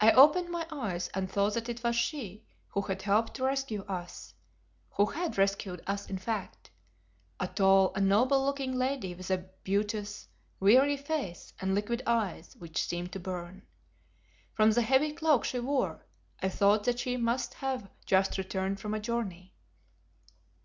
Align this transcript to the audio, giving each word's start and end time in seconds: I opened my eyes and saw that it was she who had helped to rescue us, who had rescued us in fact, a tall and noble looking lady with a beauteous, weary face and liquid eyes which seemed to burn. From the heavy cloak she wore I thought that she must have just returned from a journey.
I 0.00 0.12
opened 0.12 0.48
my 0.48 0.64
eyes 0.70 1.08
and 1.12 1.28
saw 1.28 1.50
that 1.50 1.68
it 1.68 1.82
was 1.82 1.96
she 1.96 2.44
who 2.68 2.82
had 2.82 3.02
helped 3.02 3.34
to 3.34 3.42
rescue 3.42 3.82
us, 3.86 4.32
who 4.92 5.06
had 5.06 5.36
rescued 5.38 5.82
us 5.88 6.08
in 6.08 6.18
fact, 6.18 6.70
a 7.40 7.48
tall 7.48 7.92
and 7.96 8.08
noble 8.08 8.44
looking 8.44 8.76
lady 8.76 9.12
with 9.12 9.28
a 9.28 9.38
beauteous, 9.64 10.28
weary 10.60 10.96
face 10.96 11.52
and 11.60 11.74
liquid 11.74 12.00
eyes 12.06 12.54
which 12.60 12.86
seemed 12.86 13.10
to 13.10 13.18
burn. 13.18 13.66
From 14.52 14.70
the 14.70 14.82
heavy 14.82 15.12
cloak 15.12 15.44
she 15.44 15.58
wore 15.58 16.06
I 16.40 16.48
thought 16.48 16.84
that 16.84 17.00
she 17.00 17.16
must 17.16 17.54
have 17.54 17.90
just 18.06 18.38
returned 18.38 18.78
from 18.78 18.94
a 18.94 19.00
journey. 19.00 19.56